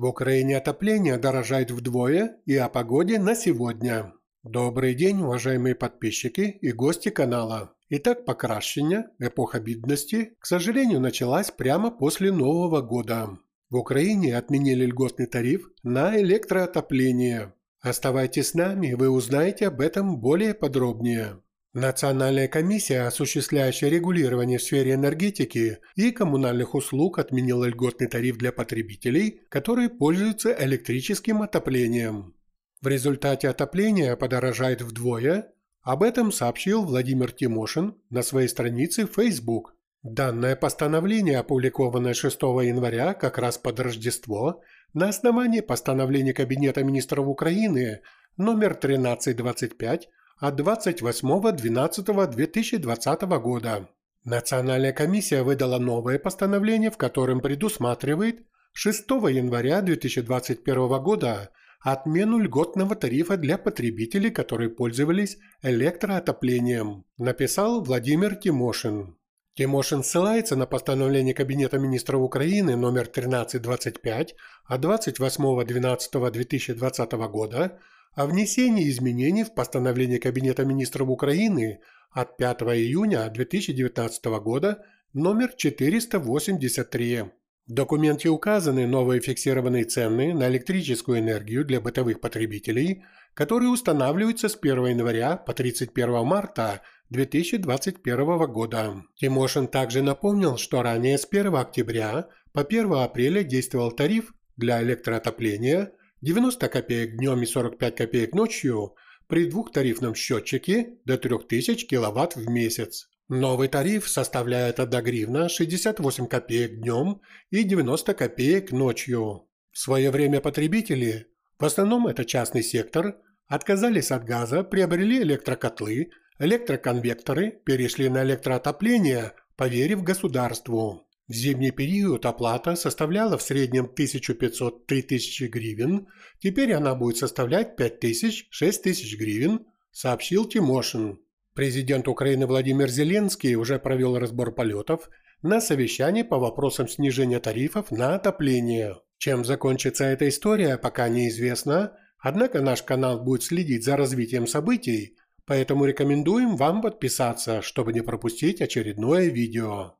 В 0.00 0.06
Украине 0.06 0.56
отопление 0.56 1.18
дорожает 1.18 1.70
вдвое 1.70 2.38
и 2.46 2.56
о 2.56 2.70
погоде 2.70 3.18
на 3.18 3.34
сегодня. 3.34 4.14
Добрый 4.42 4.94
день, 4.94 5.20
уважаемые 5.20 5.74
подписчики 5.74 6.40
и 6.40 6.72
гости 6.72 7.10
канала. 7.10 7.74
Итак, 7.90 8.24
покращение, 8.24 9.08
эпоха 9.18 9.60
бедности, 9.60 10.32
к 10.38 10.46
сожалению, 10.46 11.00
началась 11.00 11.50
прямо 11.50 11.90
после 11.90 12.32
Нового 12.32 12.80
года. 12.80 13.36
В 13.68 13.76
Украине 13.76 14.38
отменили 14.38 14.86
льготный 14.86 15.26
тариф 15.26 15.68
на 15.82 16.18
электроотопление. 16.18 17.52
Оставайтесь 17.82 18.48
с 18.48 18.54
нами, 18.54 18.94
вы 18.94 19.10
узнаете 19.10 19.66
об 19.66 19.82
этом 19.82 20.18
более 20.18 20.54
подробнее. 20.54 21.42
Национальная 21.72 22.48
комиссия, 22.48 23.02
осуществляющая 23.02 23.88
регулирование 23.88 24.58
в 24.58 24.62
сфере 24.62 24.94
энергетики 24.94 25.78
и 25.94 26.10
коммунальных 26.10 26.74
услуг, 26.74 27.20
отменила 27.20 27.64
льготный 27.64 28.08
тариф 28.08 28.38
для 28.38 28.50
потребителей, 28.50 29.42
которые 29.48 29.88
пользуются 29.88 30.52
электрическим 30.58 31.42
отоплением. 31.42 32.34
В 32.80 32.88
результате 32.88 33.48
отопление 33.48 34.16
подорожает 34.16 34.82
вдвое. 34.82 35.52
Об 35.82 36.02
этом 36.02 36.32
сообщил 36.32 36.82
Владимир 36.84 37.30
Тимошин 37.30 37.94
на 38.10 38.22
своей 38.22 38.48
странице 38.48 39.06
в 39.06 39.14
Facebook. 39.14 39.76
Данное 40.02 40.56
постановление, 40.56 41.38
опубликованное 41.38 42.14
6 42.14 42.42
января, 42.42 43.14
как 43.14 43.38
раз 43.38 43.58
под 43.58 43.78
Рождество, 43.78 44.60
на 44.92 45.08
основании 45.08 45.60
постановления 45.60 46.34
Кабинета 46.34 46.82
министров 46.82 47.28
Украины 47.28 48.00
номер 48.36 48.72
1325 48.72 50.08
от 50.40 50.58
28.12.2020 50.58 53.38
года. 53.38 53.88
Национальная 54.24 54.92
комиссия 54.92 55.42
выдала 55.42 55.78
новое 55.78 56.18
постановление, 56.18 56.90
в 56.90 56.96
котором 56.96 57.40
предусматривает 57.40 58.46
6 58.72 59.10
января 59.10 59.82
2021 59.82 61.02
года 61.02 61.50
отмену 61.80 62.38
льготного 62.38 62.96
тарифа 62.96 63.36
для 63.36 63.58
потребителей, 63.58 64.30
которые 64.30 64.70
пользовались 64.70 65.36
электроотоплением, 65.62 67.04
написал 67.16 67.82
Владимир 67.82 68.36
Тимошин. 68.36 69.16
Тимошин 69.54 70.04
ссылается 70.04 70.54
на 70.56 70.66
постановление 70.66 71.34
Кабинета 71.34 71.78
министров 71.78 72.20
Украины 72.22 72.76
номер 72.76 73.08
1325 73.08 74.34
от 74.64 74.84
28.12.2020 74.84 77.28
года 77.28 77.78
о 78.14 78.26
внесении 78.26 78.88
изменений 78.90 79.44
в 79.44 79.54
постановление 79.54 80.18
Кабинета 80.18 80.64
министров 80.64 81.08
Украины 81.08 81.80
от 82.10 82.36
5 82.36 82.62
июня 82.62 83.28
2019 83.28 84.24
года 84.42 84.84
номер 85.12 85.52
483. 85.56 87.22
В 87.66 87.72
документе 87.72 88.28
указаны 88.28 88.86
новые 88.88 89.20
фиксированные 89.20 89.84
цены 89.84 90.34
на 90.34 90.48
электрическую 90.48 91.20
энергию 91.20 91.64
для 91.64 91.80
бытовых 91.80 92.20
потребителей, 92.20 93.04
которые 93.32 93.70
устанавливаются 93.70 94.48
с 94.48 94.58
1 94.60 94.86
января 94.86 95.36
по 95.36 95.52
31 95.52 96.24
марта 96.26 96.82
2021 97.10 98.52
года. 98.52 99.04
Тимошин 99.14 99.68
также 99.68 100.02
напомнил, 100.02 100.56
что 100.56 100.82
ранее 100.82 101.16
с 101.16 101.28
1 101.30 101.54
октября 101.54 102.26
по 102.52 102.62
1 102.62 102.92
апреля 102.94 103.44
действовал 103.44 103.92
тариф 103.92 104.34
для 104.56 104.82
электроотопления 104.82 105.92
90 106.22 106.68
копеек 106.68 107.16
днем 107.16 107.42
и 107.42 107.46
45 107.46 107.96
копеек 107.96 108.34
ночью 108.34 108.94
при 109.26 109.46
двухтарифном 109.46 110.14
счетчике 110.14 110.98
до 111.06 111.16
3000 111.16 111.86
кВт 111.86 112.36
в 112.36 112.48
месяц. 112.48 113.08
Новый 113.28 113.68
тариф 113.68 114.08
составляет 114.08 114.80
1 114.80 115.02
гривна 115.02 115.48
68 115.48 116.26
копеек 116.26 116.80
днем 116.80 117.22
и 117.50 117.62
90 117.62 118.12
копеек 118.14 118.72
ночью. 118.72 119.48
В 119.70 119.78
свое 119.78 120.10
время 120.10 120.40
потребители, 120.40 121.28
в 121.58 121.64
основном 121.64 122.06
это 122.06 122.24
частный 122.24 122.62
сектор, 122.62 123.16
отказались 123.46 124.10
от 124.10 124.24
газа, 124.24 124.62
приобрели 124.62 125.22
электрокотлы, 125.22 126.10
электроконвекторы, 126.38 127.50
перешли 127.64 128.08
на 128.08 128.24
электроотопление, 128.24 129.32
поверив 129.56 130.02
государству. 130.02 131.06
В 131.30 131.32
зимний 131.32 131.70
период 131.70 132.26
оплата 132.26 132.74
составляла 132.74 133.38
в 133.38 133.42
среднем 133.42 133.88
1500-3000 133.96 135.46
гривен, 135.46 136.08
теперь 136.40 136.72
она 136.72 136.96
будет 136.96 137.18
составлять 137.18 137.78
5000-6000 137.78 139.16
гривен, 139.16 139.60
сообщил 139.92 140.44
Тимошин. 140.48 141.20
Президент 141.54 142.08
Украины 142.08 142.48
Владимир 142.48 142.88
Зеленский 142.88 143.54
уже 143.54 143.78
провел 143.78 144.18
разбор 144.18 144.52
полетов 144.52 145.08
на 145.40 145.60
совещании 145.60 146.24
по 146.24 146.36
вопросам 146.40 146.88
снижения 146.88 147.38
тарифов 147.38 147.92
на 147.92 148.16
отопление. 148.16 148.96
Чем 149.18 149.44
закончится 149.44 150.06
эта 150.06 150.28
история, 150.28 150.78
пока 150.78 151.08
неизвестно, 151.08 151.92
однако 152.18 152.60
наш 152.60 152.82
канал 152.82 153.22
будет 153.22 153.44
следить 153.44 153.84
за 153.84 153.96
развитием 153.96 154.48
событий, 154.48 155.16
поэтому 155.46 155.84
рекомендуем 155.84 156.56
вам 156.56 156.82
подписаться, 156.82 157.62
чтобы 157.62 157.92
не 157.92 158.00
пропустить 158.00 158.60
очередное 158.60 159.28
видео. 159.28 159.99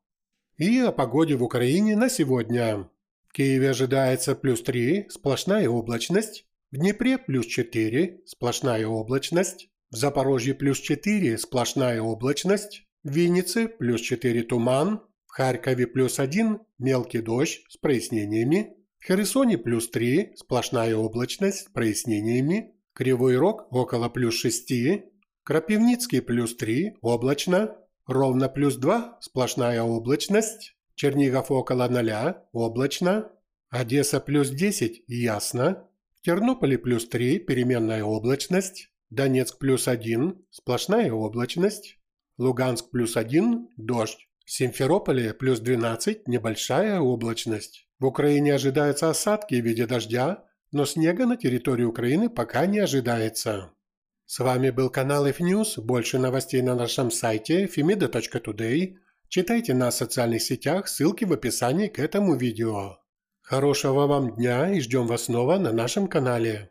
И 0.61 0.79
о 0.81 0.93
погоде 0.93 1.37
в 1.37 1.43
Украине 1.43 1.97
на 1.97 2.11
сегодня. 2.11 2.87
В 3.29 3.33
Киеве 3.33 3.71
ожидается 3.71 4.35
плюс 4.35 4.61
3, 4.61 5.07
сплошная 5.09 5.67
облачность. 5.71 6.45
В 6.71 6.77
Днепре 6.77 7.17
плюс 7.17 7.47
4, 7.47 8.25
сплошная 8.27 8.87
облачность. 8.87 9.71
В 9.91 9.97
Запорожье 9.97 10.53
плюс 10.53 10.79
4, 10.79 11.39
сплошная 11.39 12.03
облачность. 12.03 12.85
В 13.03 13.11
Виннице 13.11 13.69
плюс 13.69 14.03
4 14.03 14.43
туман. 14.43 15.01
В 15.25 15.31
Харькове 15.31 15.87
плюс 15.87 16.19
1, 16.19 16.59
мелкий 16.79 17.21
дождь 17.21 17.65
с 17.71 17.79
прояснениями. 17.79 18.77
В 18.99 19.07
Херсоне 19.07 19.57
плюс 19.57 19.89
3, 19.89 20.35
сплошная 20.37 20.95
облачность 20.95 21.69
с 21.69 21.71
прояснениями. 21.71 22.75
Кривой 22.93 23.39
Рог 23.39 23.67
около 23.73 24.11
плюс 24.11 24.35
6. 24.35 24.75
Крапивницкий 25.43 26.21
плюс 26.21 26.55
3, 26.55 26.97
облачно. 27.01 27.79
Ровно 28.07 28.49
плюс 28.49 28.77
2– 28.77 29.19
сплошная 29.21 29.83
облачность. 29.83 30.77
Чернигов 30.95 31.51
около 31.51 31.89
0– 31.89 32.35
облачно. 32.53 33.31
Одесса 33.71 34.21
плюс 34.21 34.51
10– 34.51 35.05
ясно. 35.07 35.89
Тернополе 36.23 36.77
плюс 36.79 37.09
3– 37.09 37.39
переменная 37.47 38.05
облачность. 38.05 38.91
Донецк 39.11 39.59
плюс 39.59 39.89
1– 39.89 40.45
сплошная 40.51 41.13
облачность. 41.13 41.99
Луганск 42.37 42.91
плюс 42.91 43.17
1– 43.17 43.69
дождь. 43.77 44.29
В 44.45 44.51
Симферополе 44.51 45.33
плюс 45.33 45.61
12– 45.61 46.27
небольшая 46.27 47.01
облачность. 47.01 47.87
В 47.99 48.07
Украине 48.07 48.55
ожидаются 48.55 49.11
осадки 49.11 49.55
в 49.55 49.65
виде 49.65 49.87
дождя, 49.87 50.45
но 50.73 50.87
снега 50.87 51.27
на 51.27 51.37
территории 51.37 51.85
Украины 51.85 52.29
пока 52.29 52.67
не 52.67 52.79
ожидается. 52.79 53.73
С 54.33 54.39
вами 54.39 54.71
был 54.71 54.91
канал 54.91 55.27
IFNews. 55.27 55.81
Больше 55.81 56.21
новостей 56.21 56.63
на 56.63 56.77
нашем 56.77 57.11
сайте 57.11 57.65
femida.today. 57.65 58.95
Читайте 59.29 59.75
нас 59.75 59.97
в 59.97 59.99
социальных 59.99 60.43
сетях, 60.43 60.87
ссылки 60.87 61.25
в 61.25 61.33
описании 61.33 61.89
к 61.89 61.99
этому 61.99 62.37
видео. 62.37 62.99
Хорошего 63.41 64.07
вам 64.07 64.37
дня 64.37 64.71
и 64.71 64.79
ждем 64.79 65.09
вас 65.09 65.25
снова 65.25 65.59
на 65.59 65.73
нашем 65.73 66.07
канале. 66.07 66.71